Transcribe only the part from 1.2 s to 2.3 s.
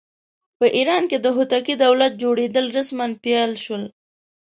د هوتکي دولت